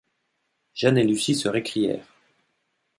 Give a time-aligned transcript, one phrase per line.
[0.73, 2.07] Jeanne et Lucie se récrièrent.